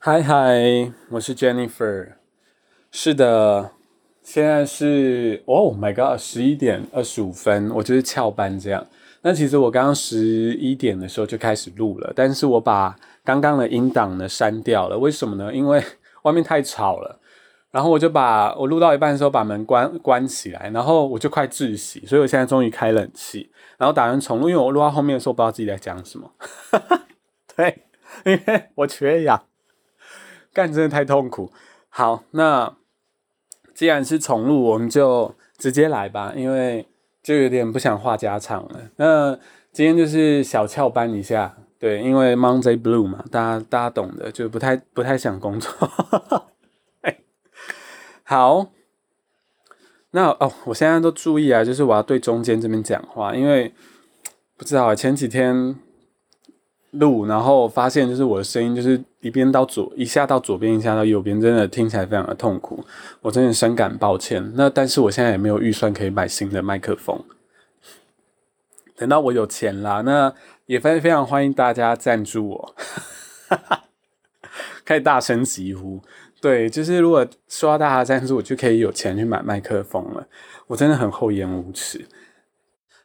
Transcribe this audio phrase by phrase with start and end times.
[0.00, 2.12] 嗨嗨，我是 Jennifer。
[2.92, 3.72] 是的，
[4.22, 8.86] 现在是 Oh my God，十一点二十五分，我就是翘班这样。
[9.22, 14.96] 那其实我刚刚十一点的时候就开始录了，但是我把刚刚的音档呢删掉了。
[14.96, 15.52] 为什么呢？
[15.52, 15.82] 因为
[16.22, 17.18] 外面太吵了。
[17.72, 26.30] 然后我就把我录到一半的时候把门关关起来，然后我就快窒息，所以我现在终于开冷气，然后打算重录，因为我录到后面的时候不知道自己在讲什么。
[27.56, 27.82] 对，
[28.24, 29.42] 因为我缺氧。
[30.52, 31.50] 干真的太痛苦。
[31.88, 32.76] 好，那
[33.74, 36.86] 既然是重录，我们就直接来吧，因为
[37.22, 38.90] 就有点不想话家常了。
[38.96, 39.38] 那
[39.72, 45.72] 今天就是小翘班一下，对，因为 Monday Blue 嘛，大家大家懂的，就不太不太想工作。
[48.24, 48.66] 好，
[50.10, 53.72] 那哦，我现在都注意啊，就是我要对中间这边讲话，因为
[54.56, 55.76] 不知道前几天。
[56.92, 62.82] 录，然后发现就是我的声音就是一边到左，一下到左边，一下到右边，真的听起来非常的痛苦，
[63.20, 64.52] 我真的深感抱歉。
[64.54, 67.22] 那但是我现在也没有预算可以买新的麦克风，
[68.96, 70.32] 等到我有钱啦，那
[70.66, 72.74] 也非非常欢迎大家赞助我，
[74.84, 76.00] 可以大声疾呼，
[76.40, 80.26] 对，就是如果说到大家赞助，我就可以有钱去买麦克风了。
[80.66, 82.06] 我真的很厚颜无耻。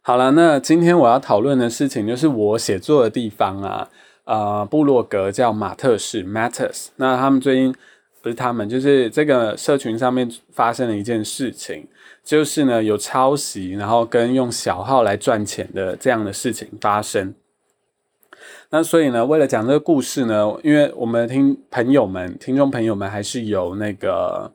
[0.05, 3.89] 好了，那今天我要讨论的事情就是我写作的地方啊，
[4.25, 6.87] 呃，部落格叫马特市 （Matters）。
[6.97, 7.73] 那他们最近
[8.21, 11.87] 不是他们，就是这个社群上面发生了一件事情，
[12.21, 17.33] 就是呢有抄袭，然后跟用小号来赚钱的这样的事情发生。
[18.71, 24.51] 那所以呢，为了讲这个故事呢，因为我们听朋友们、听众朋友们还是有那个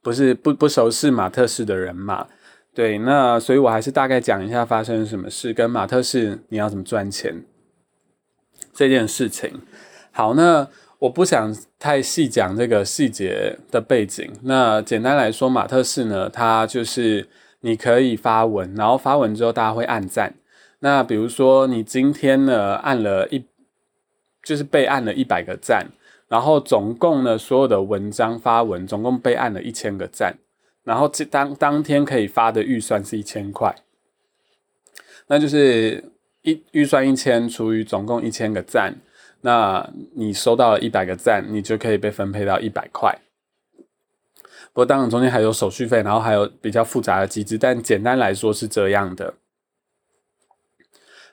[0.00, 2.26] 不是不不熟悉马特市的人嘛。
[2.78, 7.42] 对，那所以我还是大概讲一下发生什么事，跟马特市你要怎么赚钱
[8.72, 9.52] 这件事情。
[10.12, 10.68] 好，那
[11.00, 14.32] 我不想太细讲这个细节的背景。
[14.42, 17.28] 那简单来说，马特市呢，它就是
[17.62, 20.34] 你可以发文，然后发文之后大家会按赞。
[20.78, 23.44] 那比如说你今天呢按了一，
[24.44, 25.88] 就是被按了一百个赞，
[26.28, 30.38] 然后总共呢所有的文章发文总共被按了一千个赞。
[30.88, 33.76] 然后这当当天可以发的预算是一千块，
[35.26, 36.02] 那就是
[36.40, 38.96] 一预算一千除以总共一千个赞，
[39.42, 43.18] 那你收到了一百个赞，你就可以被分配到一百块。
[44.72, 49.34] 不过当然中间还有手续费，然后还有比较复杂的机制，但简单来说是这样的。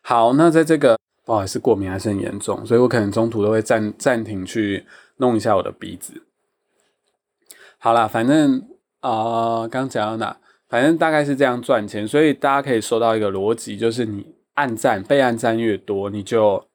[0.02, 6.24] 好，那在这个不好意思过敏还是很严重，所以我可能中途都会暂暂停去弄一下我的鼻子。
[7.78, 8.75] 好啦，反正。
[9.06, 10.36] 啊，刚讲到哪？
[10.68, 16.66] 反正大概是这样赚钱，所以大家可以收到一个逻辑，就是你按赞被按赞越多，你就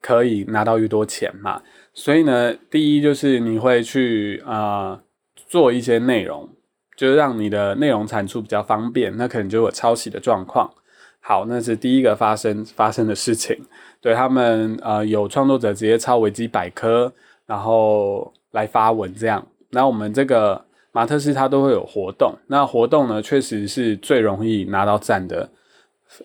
[0.00, 1.60] 可以拿到越多钱嘛。
[1.92, 4.98] 所以呢，第一就是你会去啊
[5.46, 6.48] 做一些内容，
[6.96, 10.72] 就是让你的内容产出比较方便，那可能就有抄袭的状况。
[11.20, 13.54] 好，那是第一个发生发生的事情。
[14.00, 17.12] 对他们呃有创作者直接抄维基百科，
[17.44, 19.46] 然后来发文这样。
[19.68, 20.64] 那我们这个。
[20.94, 25.50] 马特斯他都会有活动，那活动呢，确实是最容易拿到赞的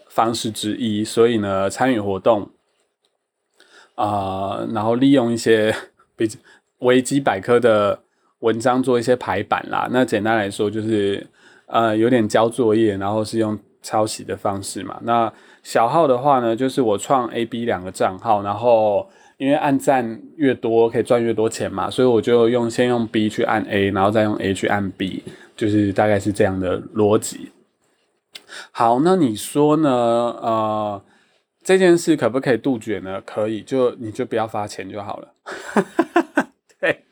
[0.09, 1.03] 方式之一。
[1.03, 2.47] 所以呢，参与活动
[3.95, 5.75] 啊，然后利用一些
[6.15, 6.29] 比
[6.81, 7.99] 维基百科的
[8.41, 9.87] 文章做一些排版啦。
[9.89, 11.25] 那简单来说，就是
[11.65, 14.99] 呃，有点交作业，然后是用抄袭的方式嘛。
[15.01, 19.09] 那小号的话呢，就是我创 A、B 两个账号，然后。
[19.39, 25.23] 因为按赞越多可以赚越多钱嘛，所以我就用先用 B 去按 A，然后再用 A 去按 B，
[25.55, 27.49] 就是大概是这样的逻辑。
[28.71, 29.89] 好，那你说呢？
[29.89, 31.01] 呃，
[31.63, 33.21] 这件事可不可以杜绝呢？
[33.25, 35.33] 可以，就你就不要发钱就好了。
[36.81, 37.05] 对，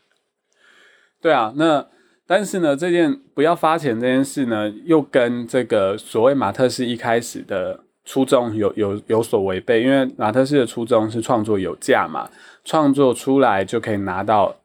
[1.21, 1.53] 对啊。
[1.55, 1.87] 那
[2.25, 7.85] 但是呢，这件不要发钱这件事呢，又跟这个所谓马特斯一开始的。
[8.07, 12.29] 初衷有有有所违背，因为马特式的初衷是创作有价嘛，
[12.63, 14.55] 创作出来就可以拿到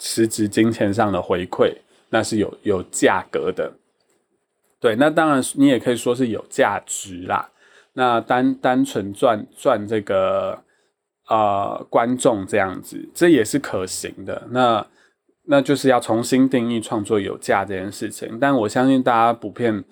[0.00, 1.72] 实质金钱上的回馈，
[2.10, 3.72] 那是有有价格的。
[4.80, 7.48] 对，那当然你也可以说是有价值啦。
[7.92, 10.58] 那单单纯赚赚这个
[11.28, 14.48] 呃观众这样子，这也是可行的。
[14.50, 14.84] 那
[15.44, 18.36] 那就是要重新定义创作有价这件事情。
[18.40, 19.84] 但我相信大家普遍。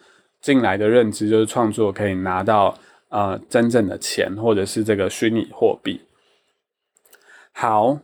[0.43, 2.77] 进来的认知就是创作可以拿到
[3.09, 6.03] 呃真正的钱，或者是这个虚拟货币。
[7.53, 8.01] 好，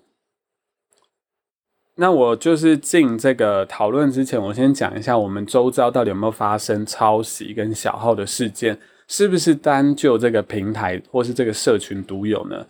[1.96, 12.66] 那我就是进这个讨论之前，我先讲一下我们周遭到底有没有发生抄袭跟小号的事件，是不是单就这个平台或是这个社群独有呢？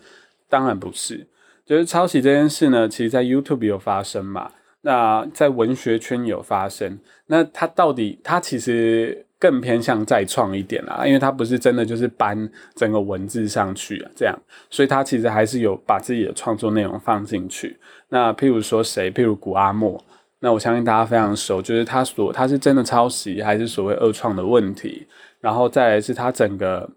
[0.47, 1.27] 当然不是，
[1.63, 4.51] 就是抄袭这件事呢，其实在 YouTube 有发生嘛，
[4.81, 14.37] 那在文学圈有发生，那它到底它其实更偏向再创一点啦，因为它不是真的就是搬整个文字上去，这样，
[14.69, 17.77] 所以它其实还是有把自己的创作内容放进去。
[18.09, 20.03] 那譬如说谁，譬如古阿莫，
[20.39, 25.07] 那我相信大家非常熟，就是他所他是真的抄袭还是所谓二创的问题，
[25.39, 26.89] 然后再来是他整个。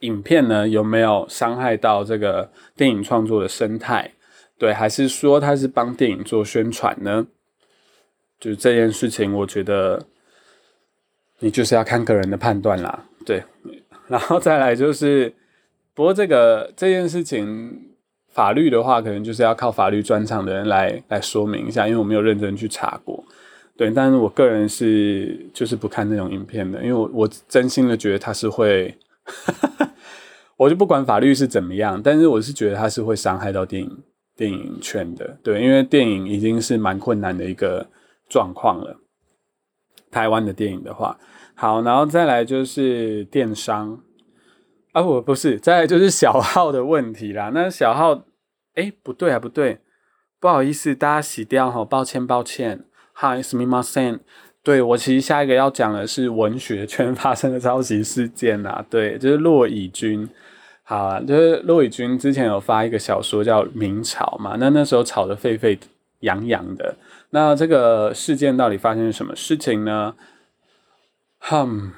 [0.00, 4.12] 影片呢有没有伤害到这个电影创作的生态？
[4.58, 7.26] 对，还是说他是帮电影做宣传呢？
[8.38, 10.04] 就是这件事情，我觉得
[11.40, 13.04] 你就是要看个人的判断啦。
[13.24, 13.42] 对，
[14.08, 15.32] 然后再来就是，
[15.94, 17.94] 不过这个这件事情
[18.28, 23.24] 法律的话，可能就是要靠法律专长的人来来说明一下，因为我没有认真去查过。
[23.76, 28.96] 对，但是我个人是就是不看那种影片的，因为我我真心的觉得他是会。
[30.56, 34.02] 我就不管法律是怎么样，但是我是觉得它是会伤害到电影
[34.34, 37.86] 电影圈的，对，因为电影已经是蛮困难的一个
[38.26, 38.96] 状况了。
[40.10, 41.18] 台湾的电影的话，
[41.54, 44.00] 好，然后再来就是电商
[44.92, 47.50] 啊，我不是，再来就是小号的问题啦。
[47.52, 48.24] 那小号，
[48.74, 49.80] 哎，不对啊，不对，
[50.40, 54.20] 不好意思，大家洗掉哈，抱歉抱歉，Hi, s m i m a s e n
[54.62, 60.28] 对我其实下一个要讲的是文学圈发生的抄袭事件啊，对，就是骆以军。
[60.82, 65.78] 好啊，就是骆以军之前有发一个小说叫《明朝》嘛，那那时候吵得沸沸
[66.20, 66.94] 扬扬的。
[67.30, 70.14] 那这个事件到底发生了什么事情呢？
[71.38, 71.92] 哼，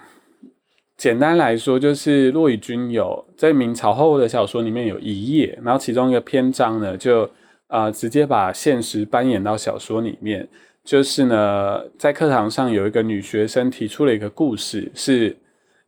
[0.97, 7.31] 简单来说，就是骆以军有在明朝后的小说里面有一页，然后其中一个篇章呢，就
[7.69, 10.49] 啊直接把现实搬演到小说里面。
[10.85, 15.37] 就是呢，在课堂上有一个女学生提出了一个故事，是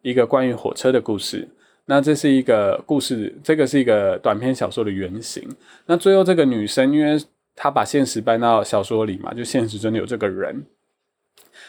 [0.03, 1.49] 一个关于火车的故事。
[1.87, 5.43] 那这是一个故事，这个是一个短篇小说的原型。
[5.87, 7.19] 那最后这个女生，因为
[7.55, 10.67] 他把现实搬到小说里嘛，就现实真的有这个人。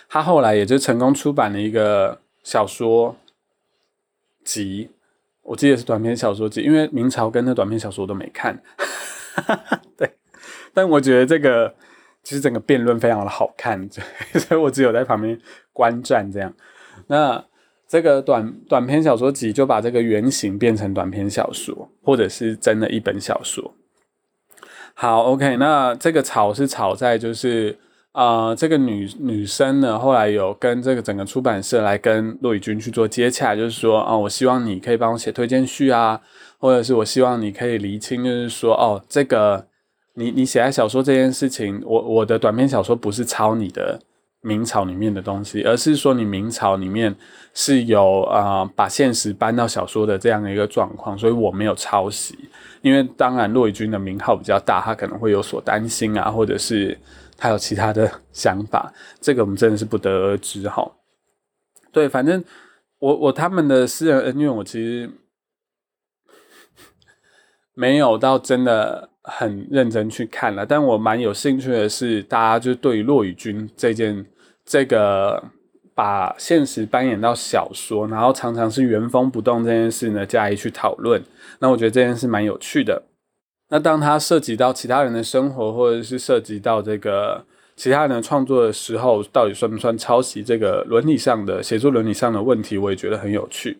[0.09, 3.15] 他后来也就成功出版了一个小说
[4.43, 4.89] 集，
[5.43, 8.61] 我记得是短篇小说集，因为明朝跟那短篇小说我都没看。
[9.97, 10.11] 对，
[10.73, 11.75] 但我觉得这个。
[12.23, 13.89] 其实整个辩论非常的好看，
[14.37, 15.41] 所以我只有在旁边
[15.73, 16.53] 观战这样。
[17.07, 17.43] 那
[17.87, 23.73] 这个短短篇小说集就把这个原型变成短篇小说，或者是真的一本小说。
[25.01, 27.75] 好，OK，那这个吵是吵在就是
[28.11, 36.21] 啊，这个女女生呢后来有跟这个整个出版社来跟骆以军去做接洽，就是说啊，我希望你可以帮我写推荐序啊，
[36.59, 39.65] 或者是我希望你可以厘清，就是说哦这个。
[40.13, 43.97] 你你写在小说这件事情，我我的短篇小说不是抄你的
[44.41, 47.15] 明朝里面的东西，而是说你明朝里面
[47.53, 52.49] 是有啊把现实搬到小说的这样的一个状况，所以我没有抄袭。
[52.81, 56.99] 因为当然骆以军的名号比较大，他可能会有所担心啊，或者是
[57.37, 60.91] 他有其他的 想法，这个我们真的是不得而知哈。
[61.91, 62.43] 对，反正
[62.97, 65.11] 我我他们的私人恩怨，我其实
[67.75, 69.10] 没有到真的。
[69.23, 74.25] 很认真去看了，但我蛮有兴趣的是，大家就对于骆以军这件
[74.65, 75.43] 这个
[75.93, 81.21] 把现实扮演到小说，然后常常是原封不动这件事呢，加以去讨论。
[81.59, 83.03] 那我觉得这件事蛮有趣的。
[83.69, 90.43] 那当它涉及到其他人的生活，或者是涉及到这个其他人的创作的时候，到底算不算抄袭？
[90.43, 93.77] 这个伦理上的写作伦理上的问题，我也觉得很有趣。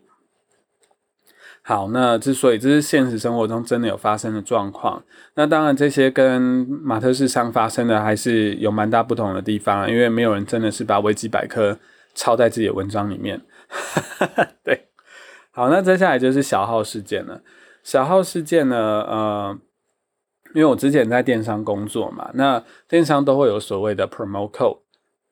[1.71, 5.01] 好，那之所以这是现实生活中真的有发生的状况，
[5.35, 6.41] 那当然这些跟
[6.83, 11.79] 马特市上发生的还是有蛮大不同的地方，因为没有人真的是把维基百科
[12.13, 13.39] 抄在自己的文章里面。
[14.65, 14.89] 对，
[15.51, 17.41] 好，那接下来就是小号事件了。
[17.83, 18.75] 小号事件呢，
[19.07, 19.57] 呃，
[20.53, 24.79] 因为我之前在电商工作嘛，那电商都会有所谓的 promo code，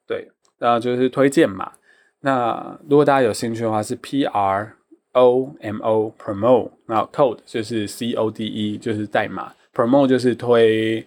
[0.07, 1.73] 对，然后就是推荐码。
[2.21, 4.78] 那如果大家有兴趣的话，是 PR。
[5.19, 9.51] O M O promote，然后 code 就是 C O D E，就是代码。
[9.73, 11.05] promote 就是推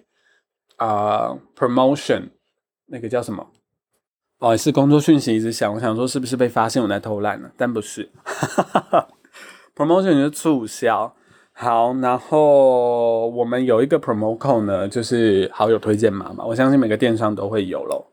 [0.77, 2.23] 啊 promotion，
[2.87, 3.47] 那个叫什么？
[4.39, 7.51] 哦，是工作讯息一直响，我想说是不是被发现我在偷懒了？
[7.57, 8.11] 但不是。
[9.75, 11.15] promotion 就是促销。
[11.53, 16.45] 好，然后我们有一个 promote code 呢，就是好友推荐码嘛。
[16.45, 18.11] 我相信每个电商都会有咯。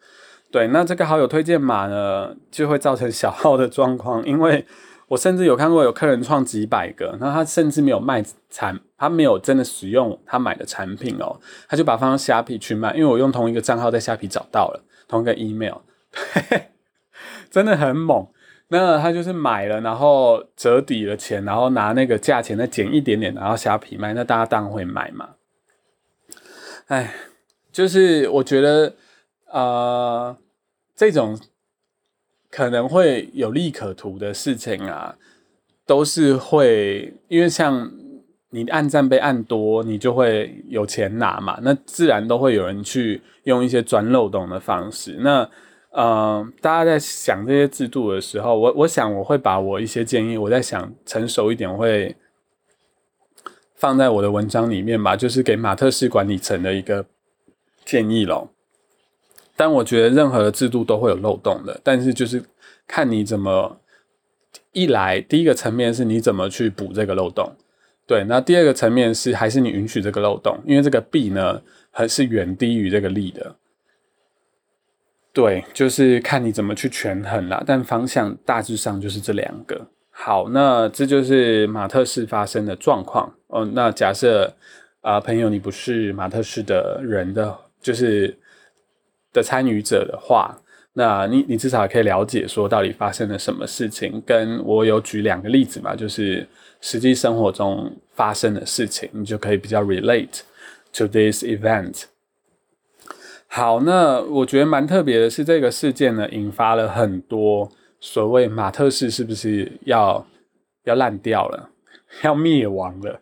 [0.51, 4.65] 对，那这个好友推荐码呢，就会造成小号的状况，因为。
[5.09, 11.37] 我甚至有看过有客人创几百个，那他甚至没有卖产，他没有真的使用他买的产品哦，
[11.67, 15.79] 他就把放到虾皮去卖，因为我用同一个账号在虾皮找到了同一个 email，
[17.51, 18.27] 真的很猛。
[18.71, 25.29] 那他就是买了，然后折抵了钱，然后拿那个价钱再减一点点，然后虾皮卖，那大家当然会买嘛。
[26.85, 27.15] 哎，
[27.71, 28.93] 就是我觉得，
[29.51, 30.37] 呃，
[30.95, 31.35] 这种
[32.50, 35.15] 可能会有利可图的事情啊，
[35.86, 37.91] 都是会因为像
[38.50, 45.18] 你按赞被按多，你就会有钱拿嘛，那自然都会有人去用一些钻漏洞的方式。
[45.20, 45.50] 那，
[45.91, 52.15] 呃，大家在想这些制度的时候，我我想我会把我一些建议，我在想成熟一点会。
[53.75, 57.06] 放在我的文章里面吧，就是给马特式管理层的一个
[57.86, 58.51] 建议咯。
[59.59, 62.41] 但我觉得任何制度都会有漏洞的，但是就是
[62.87, 63.81] 看你怎么
[64.71, 67.51] 一来，第一个层面是你怎么去补这个漏洞，
[68.07, 68.23] 对。
[68.23, 71.61] 那第二个层面是还是你允许这个漏洞，因为这个弊呢
[71.91, 73.53] 还是远低于这个利的，
[75.33, 77.61] 对，就是看你怎么去权衡啦。
[77.67, 79.85] 但方向大致上就是这两个。
[80.09, 83.33] 好，那这就是马特式发生的状况。
[83.47, 84.55] 哦，那假设
[85.01, 88.37] 啊，朋友，你不是马特式的人的，就是
[89.33, 90.57] 的参与者的话，
[90.93, 94.21] 那你你至少可以了解说到底发生了什么事情。
[94.25, 96.48] 跟我有举两个例子嘛，就是
[96.81, 100.41] 实际生活中发生的事情，你就可以比较 relate
[100.93, 102.03] to this event。
[103.48, 107.71] 好，那我觉得蛮特别的是，这个事件呢，引发了很多。
[108.01, 110.25] 所谓马特式是不是要
[110.86, 111.69] 要烂掉了，
[112.24, 113.19] 要灭亡了？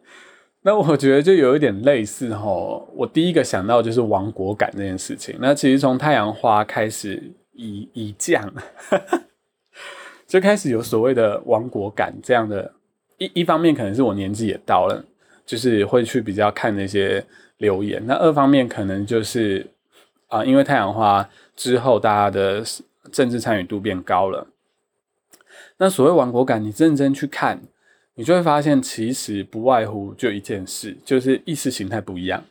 [0.68, 2.86] 那我觉得就有一点类似吼。
[2.94, 5.34] 我第一个想到就是亡国感这件事情。
[5.40, 8.54] 那其实从太阳花开始已已降，
[10.28, 12.74] 就开始有所谓的亡国感这样的。
[13.18, 15.02] 一一方面可能是我年纪也到了，
[15.46, 17.26] 就是会去比较看那些
[17.60, 18.06] 留言。
[18.06, 19.66] 那二方面可能就是
[20.28, 22.62] 啊，因为太阳花之后，大家的
[23.10, 24.46] 政治参与度变高了。
[25.78, 27.62] 那所谓亡国感，你认真去看，
[28.20, 32.44] 你就会发现，其实不外乎就一件事，就是意识形态不一样。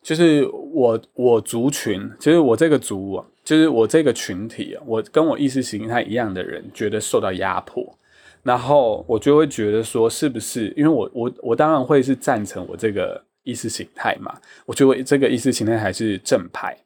[0.00, 7.98] 就是我我族群，就是我这个族，就是我这个群体，我跟我意识形态一样的人，觉得受到压迫，
[8.44, 10.72] 然后我就会觉得说，是不是？
[10.76, 16.78] 因为我我我当然会是赞成我这个意识形态嘛，我觉得这个意识形态还是正派，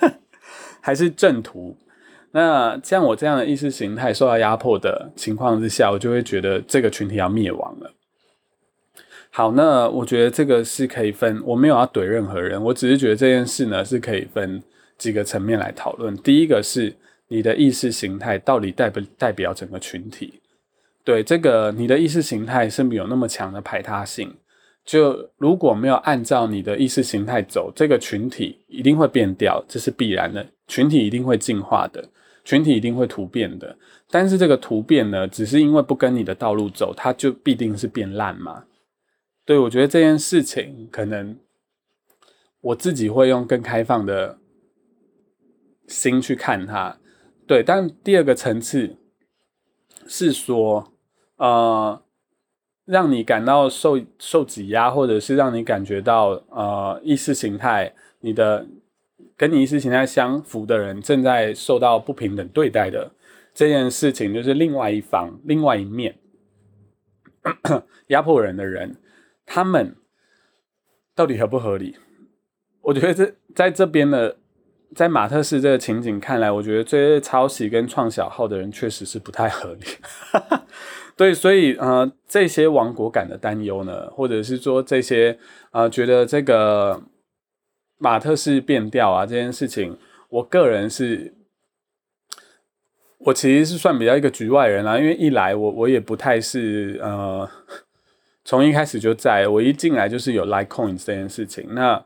[0.82, 1.74] 还是正途。
[2.36, 7.90] 那像我这样的意识形态受到压迫的情况之下，我就会觉得这个群体要灭亡了。
[9.30, 14.62] 好，那我觉得这个是可以分，我没有要怼任何人，我只是觉得这件事呢是可以分
[14.98, 16.14] 几个层面来讨论。
[16.18, 16.94] 第一个是
[17.28, 20.34] 你的意识形态到底代不代表整个群体？
[21.04, 24.30] 对，这个你的意识形态是不是有那么强的排他性？
[24.84, 32.04] 就如果没有按照你的意识形态走，这个群体一定会变掉，这是必然的，群体一定会进化的。
[32.46, 33.76] 群体一定会突变的，
[34.08, 38.66] 但是这个突变呢，只是因为不跟你的道路走，它就必定是变烂嘛？
[39.44, 41.36] 对，我觉得这件事情可能
[42.60, 44.38] 我自己会用更开放的
[45.88, 46.96] 心去看它。
[47.48, 48.94] 对，但第二个层次
[50.06, 50.92] 是说，
[51.38, 52.00] 呃，
[52.84, 58.64] 让你感到受受挤压，或者是让你感觉到呃意识形态你的。
[59.36, 63.12] 跟你意识形态相符的人正在受到不平等对待的
[63.52, 66.16] 这件事情，就是另外一方、另外一面
[68.08, 68.96] 压迫人的人，
[69.44, 69.94] 他们
[71.14, 71.96] 到底合不合理？
[72.80, 74.38] 我觉得这在这边的，
[74.94, 79.84] 在马特市这个情景看来，我觉得这些抄袭跟创小号的人确实是不太合理。
[81.14, 85.38] 对，所以呃，这些亡国感的担忧呢，或者是说这些
[85.72, 87.02] 呃，觉得这个。
[87.98, 89.96] 马特式变调啊，这件事情，
[90.28, 91.34] 我个人是，
[93.18, 97.48] 我其实是算比较一个局外人啦，因为一来我我也不太是呃，
[98.44, 102.04] 从一开始就在我一进来就是有 like coins 这件事情，那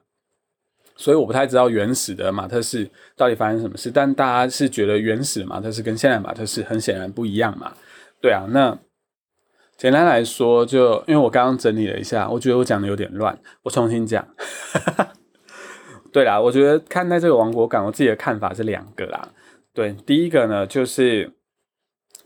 [0.97, 7.75] 所以我不太知道原始的马特式到底发生什么事，但大家是觉得原始马特式跟现在马特式很显然不一样嘛，
[8.21, 8.79] 对啊，那
[9.77, 14.25] 简单来说，就因为我刚刚整理了一下，我觉得我讲的有点乱，我重新讲。
[16.13, 19.29] 对啦，我觉得看待这个亡国感，我自己的看法是两个啦。
[19.73, 21.33] 对，第一个呢，就是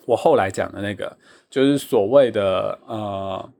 [0.06, 1.18] 我后来讲的那个，
[1.50, 3.52] 就是所谓的呃，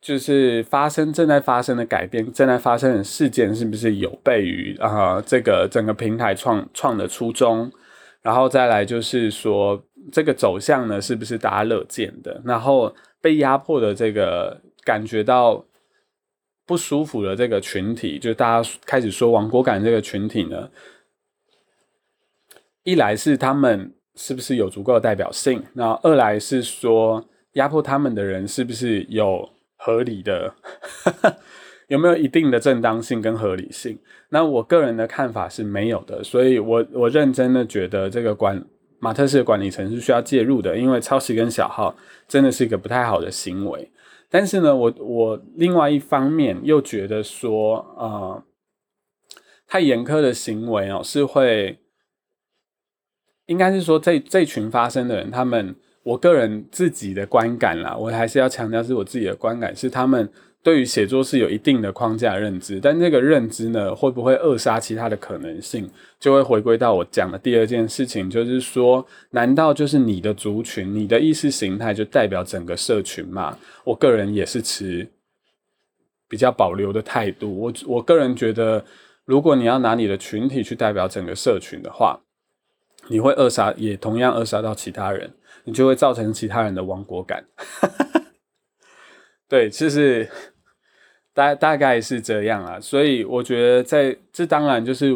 [0.00, 7.72] 就是发生正在发生的改变，正在发生的事件，是不是有悖于啊这个整个平台创创的初衷？
[8.20, 12.42] 然后再来就是说，这个走向呢，是不是大家乐见的？
[12.44, 15.64] 然后被压迫的这个感觉到。
[16.66, 20.68] 不舒服的这个群体，就大家开始说亡国感这个群体呢，
[22.82, 30.52] 一来是他们是不是有足够的代表性，那二来是说压迫他们的人是不是有合理的
[31.86, 33.96] 有没有一定的正当性跟合理性？
[34.30, 38.60] 那我个人的看法是没有的，所以我我认真的觉得这个管
[38.98, 41.94] 马特式的管理层是需要介入的，因为抄袭跟小号
[42.26, 43.88] 真的是一个不太好的行为。
[44.36, 48.44] 但是呢，我我另外一方面又觉得说，呃，
[49.66, 51.78] 太严苛的行为哦，是会，
[53.46, 60.30] 应该是说这这群发生的人，他们我个人自己的观感啦，我还是要强调是我自己的观感，是他们。
[60.66, 73.56] 对于写作是有一定的框架认知，但这个认知呢，会不会扼杀其他的可能性，就会回归到我讲的第二件事情，就是说，难道就是你的族群、你的意识形态就代表整个社群吗？
[73.84, 75.08] 我个人也是持
[76.28, 77.56] 比较保留的态度。
[77.56, 78.84] 我我个人觉得，
[79.24, 82.18] 如果你要拿你的群体去代表整个社群的话，
[83.06, 85.32] 你会扼杀，也同样扼杀到其他人，
[85.62, 87.44] 你就会造成其他人的亡国感。
[89.48, 90.28] 对，就是。
[91.36, 95.14] 大大概是这样啊，所以我觉得在这当然就是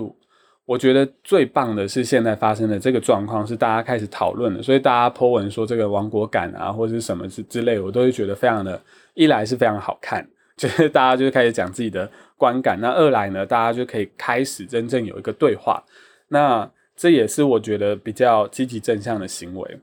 [0.67, 8.79] 我觉得最棒的是现在发生的这个状况是大家开始讨论了，所以大家 po 文说这个亡国感啊或者是什么之之类，我都会觉得非常的，
[9.15, 15.83] 一来是非常好看，就是大家就开始讲自己的观感，那二来呢，大家就可以开始真正有一个对话，
[16.29, 19.81] 那这也是我觉得比较积极正向的行为，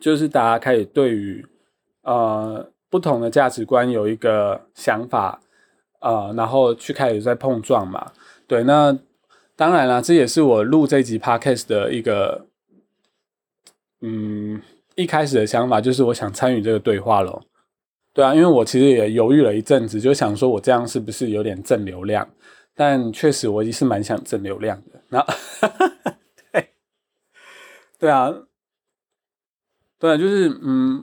[0.00, 1.44] 就是大家开始对于
[2.04, 2.70] 呃。
[2.92, 5.40] 不同的价值观有一个想法，
[6.02, 8.12] 呃，然后去开始在碰撞嘛。
[8.46, 8.94] 对，那
[9.56, 12.48] 当然了，这也是我录这集 podcast 的一个，
[14.02, 14.60] 嗯，
[14.94, 17.42] 一开始的想法就是我想参与这个对话咯。
[18.12, 22.28] 对啊，因为我其实也犹豫了一阵子，就想说我这样是不是有点正流量？
[22.74, 25.00] 但确实我也是蛮想正流量的。
[25.08, 25.26] 那，
[26.52, 26.68] 对，
[27.98, 28.30] 对啊，
[29.98, 31.02] 对啊，就是嗯。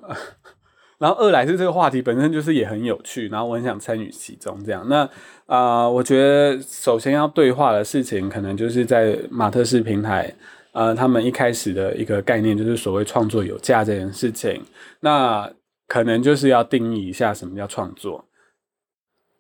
[1.00, 4.62] 然后二来是这个话题本身就是也很有趣，然后我很想参与其中。
[4.64, 5.10] 这样，那
[5.46, 10.36] 啊，我觉得首先要对话的事情，可能就是在马特式平台，
[10.74, 14.62] 呃，他们一开始的一个概念就是所谓创作有价这件事情。
[15.00, 15.50] 那
[15.88, 18.26] 可能就是要定义一下什么叫创作。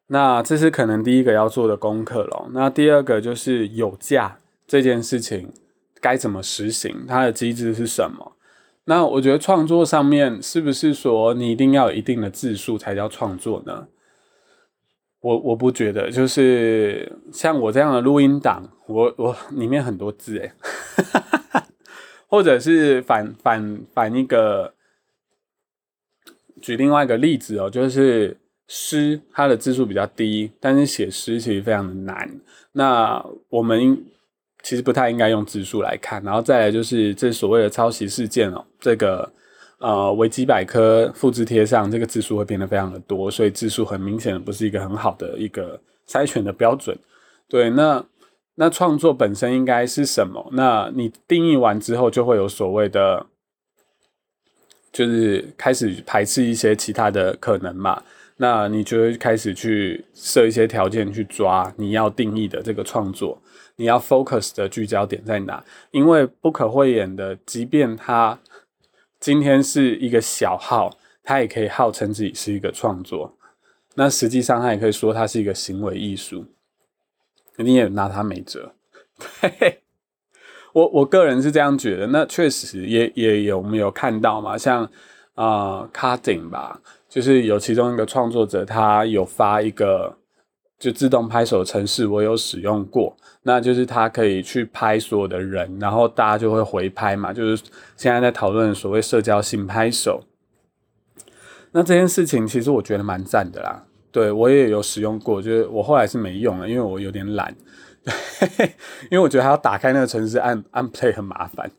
[0.07, 2.49] 那这是可能第一个要做的功课咯。
[2.53, 5.51] 那第二个就是有价这件事情
[5.99, 8.31] 该怎么实行，它的机制是什么？
[8.89, 13.87] 那我觉得创作上面是不是说你一定要有一定的字数才叫创作呢？
[15.21, 20.51] 我我不觉得，就是像我这样的录音档，我我里面很多字诶，
[22.27, 24.73] 或者是反反反一个，
[26.59, 32.41] 举另外一个例子哦，就是诗，它的字数比较低，但是写诗其实非常的难。
[32.71, 34.03] 那我们。
[34.61, 39.31] 其实不太应该用字数来看，然后再来就是这所谓的抄袭事件哦，这个
[39.79, 46.97] 呃维基百科复制贴上，这个字数会变得非常的多，所以字数很明显的不是一个很好的一个筛选的标准。
[47.47, 48.05] 对，那
[48.55, 50.49] 那创作本身应该是什么？
[50.51, 53.25] 那你定义完之后，就会有所谓的，
[54.91, 58.03] 就是开始排斥一些其他的可能嘛？
[58.41, 63.41] 那你就会开始去设一些条件去抓你要定义的这个创作。
[63.79, 65.63] 你要 focus 的聚焦点在哪？
[65.91, 68.37] 因为不可讳言的，即便他
[69.21, 73.37] 今天是一个小号，他也可以号称自己是一个创作。
[73.95, 76.45] 那实际上他也可以说他是一个行为艺术，
[77.55, 78.73] 你也拿他没辙。
[80.73, 82.07] 我我个人是这样觉得。
[82.07, 84.57] 那确实也也有没有看到嘛？
[84.57, 84.83] 像
[85.35, 90.18] 啊，cutting 吧，就是有其中一个创作者，他有发一个。
[90.79, 97.33] 就自动拍手程式，我有使用过，那就是它可以去拍所有的人，然后大家就会回拍嘛。
[97.33, 97.63] 就是
[97.97, 100.23] 现在在讨论所谓社交性拍手，
[101.73, 103.85] 那这件事情其实我觉得蛮赞的啦。
[104.09, 107.53] 对我也有使用过，就是我后来是没用了，因为我有点懒，
[109.11, 111.69] 因为我觉得还要打开那个程式按按 play 很麻烦。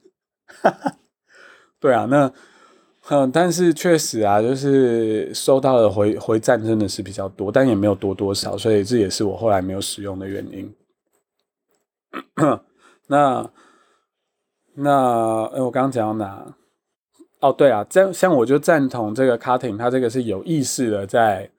[1.81, 2.31] 对啊，那。
[3.13, 10.73] 嗯，但是确实啊，就是收到的回回赞真的是比较多，但也没有多多少，所以这也是我后来没有使用的原因。
[13.09, 13.51] 那
[14.77, 16.55] 那哎，我刚刚讲到哪？
[17.41, 21.51] 哦，对啊，这样像我就赞同这个 cutting，他这个是有意识的在，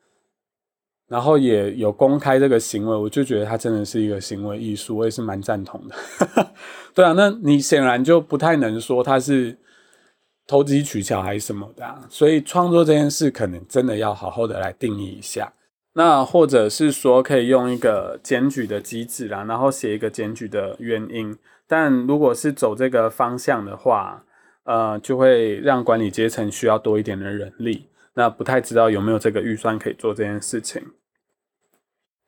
[1.09, 5.95] 然后也有公开这个行为，我就觉得他真的是一个行为艺术，我也是蛮赞同的。
[6.95, 9.57] 对啊，那你显然就不太能说他是。
[10.47, 15.53] 投机取巧还是什么的，所以创作这件事可能真的要好好的来定义一下。
[15.93, 21.37] 那或者是说可以用一个检举的机制啦，然后写一个检举的原因。
[21.67, 24.23] 但如果是走这个方向的话，
[24.63, 27.87] 呃，就会让管理阶层需要多一点的人力。
[28.13, 30.81] 那不太知道有没有这个预算可以做这件事情。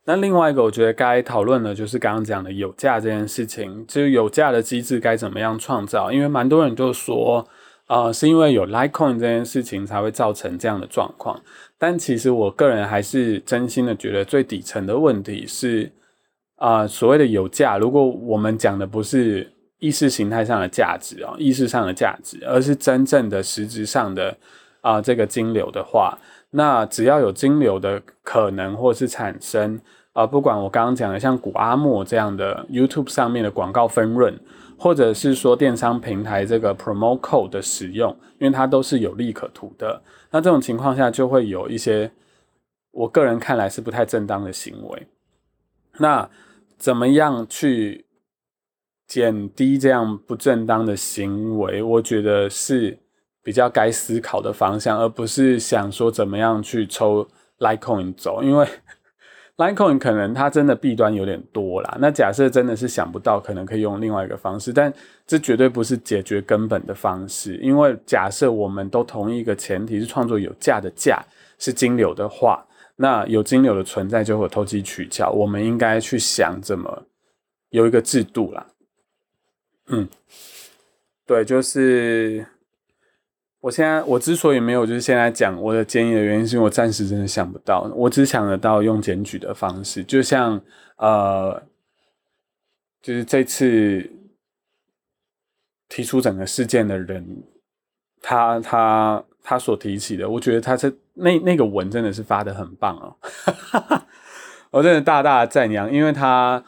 [0.06, 6.12] 那另外一个，我觉得该讨论的，就是刚刚讲的有价这件事情，就是有价的机制该怎么样创造？
[6.12, 7.47] 因为蛮多人就说，
[7.88, 11.39] 呃，是因为有 Litecoin 这件事情才会造成这样的状况。
[11.78, 15.91] 但其实我个人还是真心的觉得，最底层的问题是，
[16.56, 24.38] 啊，所谓的有价，如果我们讲的不是意识形态上的价值啊，意识上的价值，而是真正的实质上的
[24.80, 26.17] 啊这个金流的话。
[26.52, 29.82] 那只要有金流的可能或是产生，
[30.13, 34.39] 啊，不管我刚刚讲的像古阿莫这样的 YouTube 上面的广告分润，
[34.84, 40.02] 或者是说电商平台这个 Promo Code 的使用，因为它都是有利可图的。
[40.30, 42.12] 那这种情况下就会有一些，
[42.91, 45.08] 我个人看来是不太正当的行为。
[46.00, 46.30] 那
[46.78, 48.06] 怎么样去
[49.08, 51.82] 减低这样不正当的行为？
[51.82, 53.00] 我觉得是。
[53.46, 57.28] 比较该思考的方向，而不是想说怎么样去抽
[57.60, 58.65] Litecoin 走，因为
[59.58, 61.98] Litecoin 可能它真的弊端有点多啦。
[62.00, 64.92] 那假设真的是想不到，可能可以用另外一个方式，但
[65.28, 67.56] 这绝对不是解决根本的方式。
[67.58, 71.24] 因为假设我们都同一个前提是创作有价的价
[71.60, 75.30] 是金流的话，那有金流的存在就会投机取巧。
[75.30, 77.06] 我们应该去想怎么
[77.70, 78.66] 有一个制度啦。
[79.88, 80.08] 嗯，
[81.28, 82.48] 对，就是。
[83.63, 90.60] 我现在我之所以没有就是现在讲我的建议的原因，是因为我暂时真的想不到，我只想得到用检举的方式，就像
[90.97, 91.63] 呃，
[93.02, 94.12] 就是这次
[95.88, 97.26] 提出整个事件的人，
[98.21, 103.15] 他他他所提起的，我觉得他这那那个文真的是发的很棒哦，
[104.71, 106.62] 我真的大大的赞扬，因为他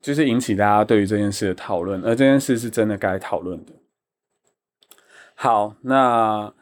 [0.00, 3.72] 就是引起大家对于这件事的讨论，而这件事是真的该讨论的。
[5.40, 6.52] 好，那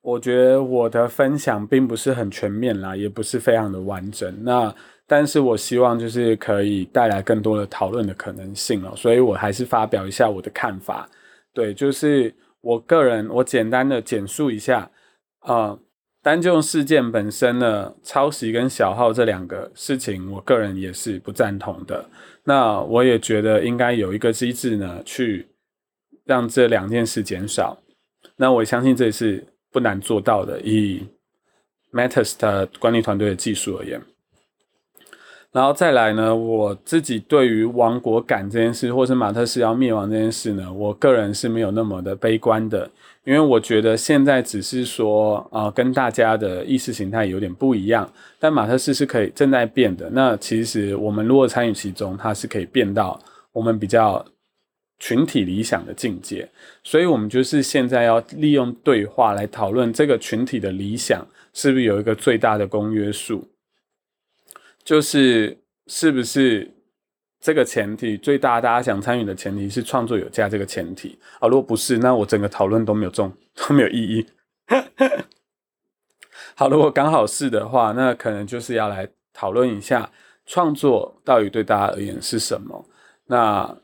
[0.00, 4.34] 我觉得我的分享并不是很全面啦，也不是非常的完整。
[4.44, 4.74] 那
[5.06, 11.06] 但是我希望就是可以带来更多的讨论的可能性哦，所以我还是发表一下我的看法。
[11.52, 14.90] 对，就是我个人，我简单的简述一下
[15.40, 15.78] 啊，
[16.22, 22.06] 单就事件本身呢，抄袭跟小号这两个事情，我个人也是不赞同的。
[22.44, 25.46] 那我也觉得应该有一个机制呢，去
[26.24, 27.78] 让这两件事减少。
[28.36, 31.06] 那我相信这是不难做到的，以
[31.92, 34.00] mattes 的管理团队的技术而言。
[35.50, 42.90] 然后再来呢，我自己对于亡国感这件事，或是马特斯要灭亡这件事呢，我个人是没有那么的悲观的，
[43.24, 50.08] 因为我觉得现在只是说啊，跟大家的意识形态有点不一样，但马特斯是可以正在变的。
[50.10, 53.20] 那其实我们如果参与其中，它是可以变到
[53.52, 54.24] 我们比较。
[55.02, 56.48] 群体理想的境界，
[56.84, 63.50] 所以我们就是现在要利用对话来讨论这个群体的理想是不是有一个最大的公约数，
[64.84, 66.72] 就是是不是
[67.40, 71.48] 这个前提最大，大家想参与的前提是创作有价这个前提啊？
[71.48, 74.24] 如果不是，那我整个讨论都没有中，都没有意义。
[76.54, 80.08] 好，如果刚好是的话，那可能就是要来讨论一下
[80.46, 82.86] 创作到底对大家而言是什么。
[83.26, 83.76] 那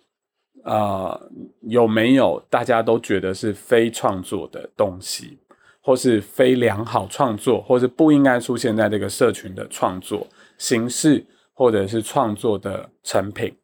[0.64, 1.30] 呃，
[1.62, 5.38] 有没有大家都觉得是非创作的东西，
[5.80, 10.26] 或是非良好创作，或是不应该出现在这个社群的创作
[10.58, 13.56] 形式，或者是创作的成品？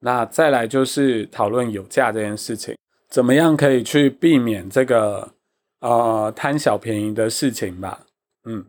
[0.00, 2.76] 那再来就是讨论有价这件事情，
[3.08, 5.32] 怎么样可以去避免这个
[5.80, 8.06] 呃贪小便宜的事情吧？
[8.44, 8.66] 嗯，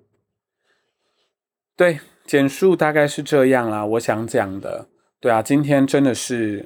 [1.76, 3.86] 对，简述大概是这样啦。
[3.86, 4.88] 我想讲的，
[5.20, 6.66] 对啊，今天真的是。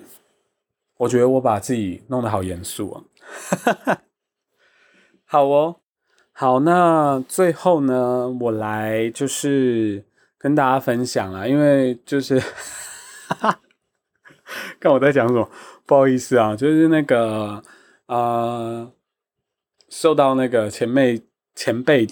[0.98, 3.04] 我觉得我把自己弄得好严肃啊！
[5.26, 5.82] 好哦，
[6.32, 10.06] 好，那最后呢，我来就是
[10.38, 12.42] 跟大家分享啊，因为就是，
[14.80, 15.50] 看我在讲什么，
[15.86, 17.62] 不好意思啊，就是那个
[18.08, 18.92] 呃，
[19.90, 21.22] 受到那个前辈
[21.54, 22.08] 前辈。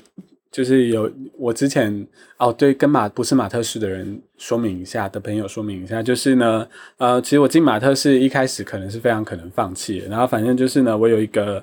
[0.55, 6.65] 就是有我之前哦，对，跟马不是马特氏的人说明一下的朋友说明一下，就是呢，
[6.95, 11.61] 呃，其实我进马特氏一开始可能是非常可能放弃，然后反正就是呢，我有一个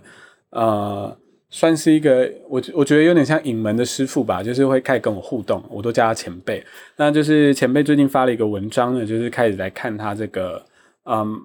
[0.51, 1.17] 呃，
[1.49, 6.63] 算是一个我我觉得有点像隐门的师傅吧，就是会开始跟我互动，我都叫他前辈。
[6.97, 10.63] 那就是前辈最近发了一个文章呢，就是开始来看他这个
[11.05, 11.41] 嗯，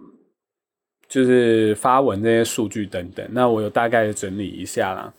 [1.08, 5.14] 就是发文这些数据等等，那我有大概整理一下啦。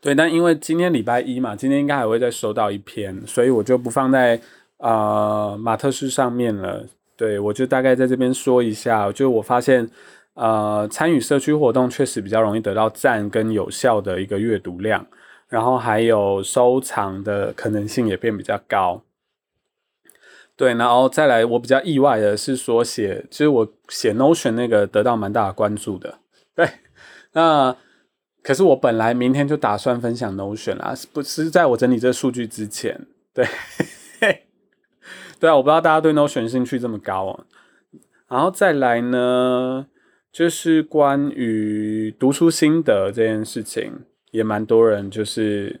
[0.00, 4.40] 对，但因为今天礼拜一嘛，今天应该还会再收到一篇，所以我就不放在
[4.78, 6.86] 呃马特斯上面了。
[7.14, 9.88] 对我就大概在这边说一下，就我发现
[10.34, 15.06] 呃参与社区活动确实比较容易得到赞跟有效的一个阅读量，
[15.48, 19.02] 然后还有收藏的可能性也变比较高。
[20.56, 26.18] 对，然后再来，我比较意外的是说写，就是我写 Notion 那个得到蛮大的关注的。
[26.54, 26.68] 对，
[27.32, 27.76] 那
[28.42, 33.06] 可是我本来明天就打算分享 Notion 啊，不是在我整理这个数据之前。
[33.32, 33.46] 对，
[35.38, 37.44] 对啊，我不知道大家对 Notion 兴趣这么高啊。
[38.28, 39.86] 然后再来呢，
[40.32, 44.00] 就是关于读书心得这件事情，
[44.30, 45.80] 也蛮多人就是。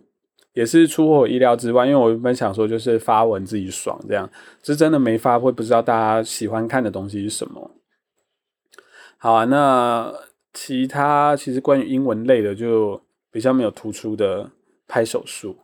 [0.54, 4.28] 也是出乎我意料之外，因为我原本想说就是发文自己爽这样，
[4.62, 7.70] 是真的没发会不知道大家喜欢看的东西是什么。
[9.16, 10.12] 好啊，那
[10.52, 14.50] 其他其实关于英文类的就比较没有突出的
[14.86, 15.56] 拍手术，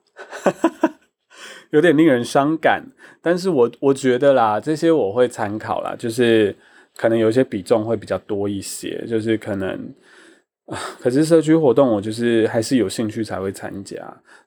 [1.71, 2.85] 有点令人伤感。
[3.21, 6.55] 但是我我觉得啦，这些我会参考啦，就是
[6.97, 9.95] 可能有一些比重会比较多一些，就是可能
[10.67, 13.97] 啊，可是社区活动我就是还是有兴趣才会参加。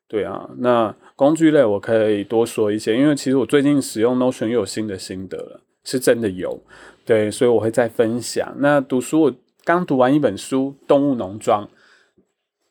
[0.08, 6.60] 对啊，那工具类我可以多说一些，因为其实我最近使用 Notion 又有新的心得了，是真的有。
[7.06, 8.54] 对，所以我会再分享。
[8.60, 11.66] 那读书，我刚读完一本书《动物农庄》，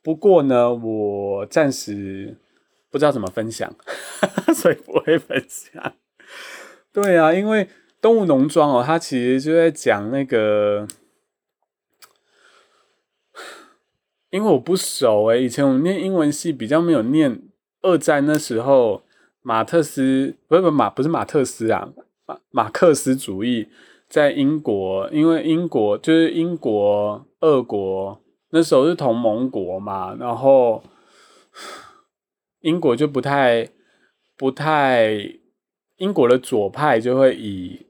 [0.02, 2.36] 不过呢，我暂时
[2.90, 3.74] 不知道怎么分享，
[4.54, 5.94] 所以不会分享。
[6.92, 7.64] 对啊，因为
[8.00, 10.86] 《动物农庄》哦，它其实就在讲那个。
[14.30, 17.42] 因为我不熟诶，以前我们念英文系比较没有念
[17.82, 19.02] 二战那时候
[19.42, 21.92] 马特斯不是不是马不是马特斯啊
[22.26, 23.68] 马马克思主义
[24.10, 28.20] 在英国，因为英国就是英国、俄国
[28.50, 30.82] 那时候是同盟国嘛，然后
[32.60, 33.66] 英国就不太
[34.36, 35.16] 不太
[35.96, 37.86] 英国的左派就会以。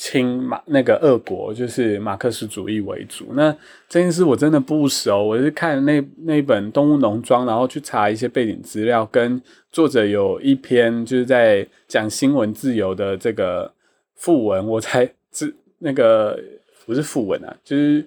[0.00, 3.52] 亲马那个俄国就是马克思主义为主，那
[3.88, 9.42] 这件事我真的不熟，我是看那那本《动物农庄》，然后去查一些背景资料，跟
[9.72, 13.74] 作者有一篇就是在讲新闻自由的这个
[14.14, 15.04] 副文，我才
[15.38, 16.38] 是那个
[16.86, 18.06] 不是副文啊，就是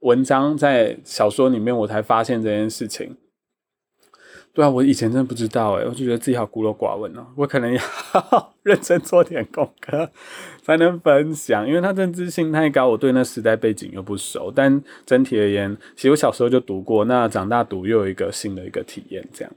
[0.00, 3.16] 文章在小说里面，我才发现这件事情。
[4.54, 7.80] 对啊，我以前真的不知道哎，我就觉得自己好孤陋寡闻哦，我可能要
[8.62, 10.10] 认真做点功课
[10.62, 14.52] 才能分享，因为他政治性太高，我对那时代背景又不熟。
[14.54, 19.52] 但整体而言，其实我小时候就读过，那长大读又有一个新的一个体验，这样。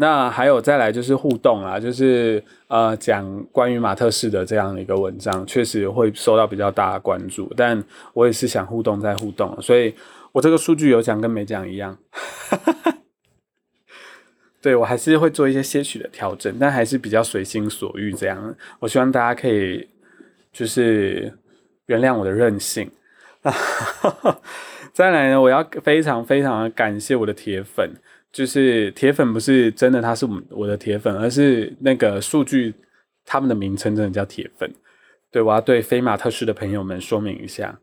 [0.00, 7.84] 那还有再来就是互动啦，就是呃讲关于马特式的这样的一个文章，确实会受到比较大的关注，但
[8.14, 9.94] 我也是想互动再互动，所以。
[10.32, 11.98] 我这个数据有讲跟没讲一样，
[14.62, 18.54] 对我还是会做一些些许的调整，但还是比较随心所欲这样。
[18.78, 19.88] 我希望大家可以
[20.52, 21.36] 就是
[21.86, 22.88] 原谅我的任性。
[24.94, 27.90] 再来呢，我要非常非常的感谢我的铁粉，
[28.32, 32.74] 就是铁粉不是真的他是我我的铁粉，而是那个数据
[33.24, 34.72] 他们的名称真的叫铁粉。
[35.30, 37.78] 对我要对飞马特斯的朋友们说明一下。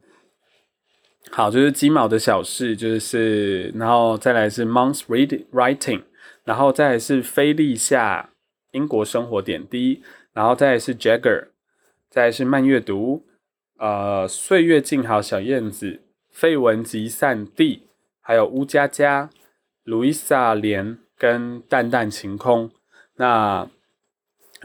[1.30, 6.04] 好，就是鸡毛的小事，就是，然后再来是 Month Reading Writing，
[6.46, 8.30] 然后再来是菲利夏
[8.72, 11.48] 英国生活点滴，然后再来是 Jagger，
[12.10, 13.26] 再是慢阅读，
[13.78, 16.00] 呃，岁月静好小燕子，
[16.32, 17.84] 废文集散地，
[18.22, 19.30] 还有乌佳佳、
[19.88, 22.69] 卢伊萨莲跟淡淡晴空。
[23.15, 23.65] 那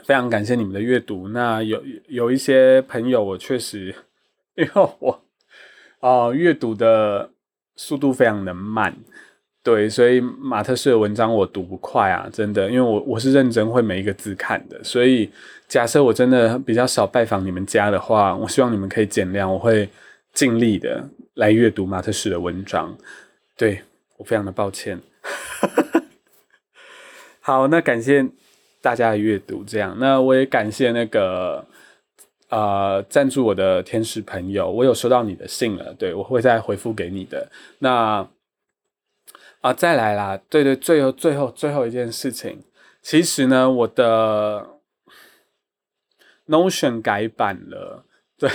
[0.04, 1.28] 非常感谢你们的阅读。
[1.28, 3.94] 那有有一些朋友，我确实
[4.56, 5.22] 因为我。
[6.00, 7.30] 哦，阅读的
[7.76, 8.92] 速度非常的慢，
[9.62, 15.30] 对，所以马特式的文章我读不快啊，真的，因为我我是认真会每一个字看的，所以
[15.68, 19.88] 假设我真的比较少拜访你们家的话，我希望你们可以见谅，我会
[20.32, 22.98] 尽力的来阅读马特式的文章，
[23.56, 23.80] 对
[24.16, 25.00] 我非常的抱歉。
[27.40, 28.26] 好，那感谢
[28.80, 31.66] 大家的阅读，这样，那我也感谢那个。
[32.48, 37.50] 呃，赞助我的天使朋友，我有收到你的信了，对我会再回复给你的。
[37.78, 38.28] 那
[39.62, 42.62] 啊，再来啦，对对，最后最后最后一件事情，
[43.00, 44.68] 其实呢，我的
[46.46, 48.04] Notion 改版了，
[48.36, 48.50] 对，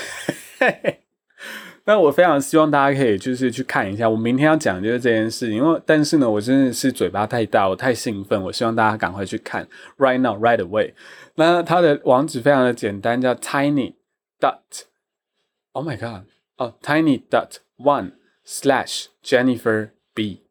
[1.88, 4.10] 那我非常希望大家可以就是去看一下。
[4.10, 9.66] 我明天要讲就是这件事，因为但是呢，我真的是嘴巴太大，我太兴奋，我希望大家赶快去看
[9.98, 10.94] ，right now, right away。
[11.36, 13.94] 那它的网址非常的简单，叫 tiny
[14.38, 18.12] dot，oh my god，哦，tiny dot one
[18.46, 20.42] slash Jennifer B，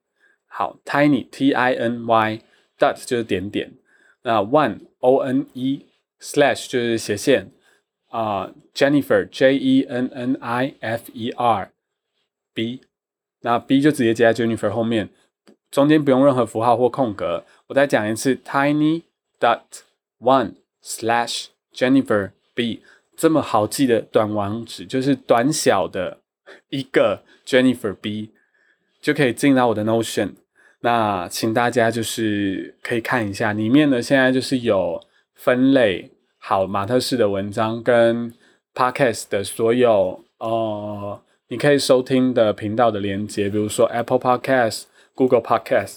[0.47, 2.41] 好，tiny T I N Y
[2.79, 3.75] dot 就是点点，
[4.23, 5.85] 那 one O N E
[6.19, 7.51] slash 就是斜线
[8.09, 11.71] 啊，Jennifer J E N N I F E R
[12.55, 12.83] B，
[13.41, 15.09] 那 B 就直接接在 Jennifer 后面，
[15.71, 17.45] 中间不用任何符号或空格。
[17.69, 19.03] 我再讲一次，tiny
[19.41, 19.61] dot
[20.21, 20.55] one。
[20.89, 22.81] slash Jennifer B
[23.17, 26.21] 这么好记的短网址，就是短小的
[26.69, 28.31] 一个 Jennifer B
[29.01, 30.35] 就可以进到我的 Notion。
[30.83, 35.03] 那请大家就是可以看一下，里面呢现在就是有
[35.35, 36.13] 分类
[36.49, 38.33] 好马特式的文章跟
[38.73, 45.97] Podcast 的所有呃你可以收听的频道的连接，比如说 Apple Podcast、Google Podcast、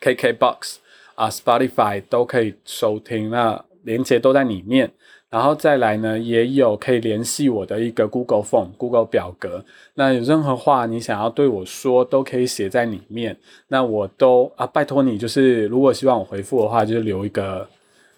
[0.00, 0.78] KKBox
[1.14, 4.90] 啊 Spotify 都可以收听，那连接都在里面。
[5.30, 9.64] 然后再来呢，也有可以联系我的一个 Google Form、Google 表格。
[9.94, 13.38] 那有任何话你想要对我说，都可以写在里面。
[13.68, 17.68] 那我都啊，拜托你，就是如果希望我回复的话，就是留一个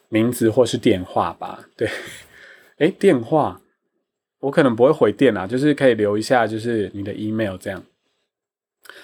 [0.09, 1.69] 名字或是电话吧。
[1.77, 1.89] 对，
[2.79, 3.61] 诶，电话
[4.41, 7.83] 我可能不会回电啊，就是可以留一下，就是你的 email 这样。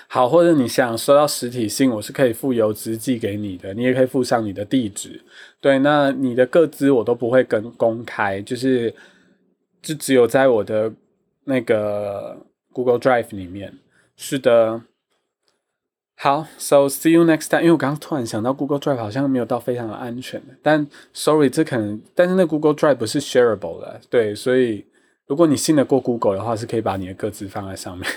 [0.06, 5.20] 好，或者你想收到实体信，我是可以付邮资寄给你的，你也可以附上你的地址。
[5.60, 8.94] 对，那你的个资我都不会跟公开，就是
[9.80, 10.92] 就只有在我的
[11.44, 13.76] 那个 Google Drive 里面。
[14.14, 14.82] 是的，
[16.22, 17.62] 好，So see you next time。
[17.62, 24.86] 因为我刚刚突然想到 Google Drive 好像没有到非常的安全，但 Sorry，这可能，但是那 Google Drive 不是 shareable 的，对，所以
[25.26, 28.08] 如果你信得过 Google 的话，是可以把你的个资放在上面。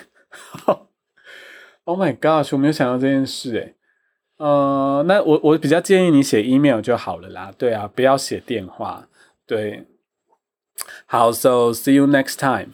[1.85, 2.49] Oh my gosh！
[2.51, 3.73] 我没有想到这件事诶。
[4.37, 7.51] 呃，那我我比较建议你写 email 就好了啦。
[7.57, 9.07] 对啊，不要写电话。
[9.47, 9.87] 对，
[11.07, 12.69] 好，So see you next time。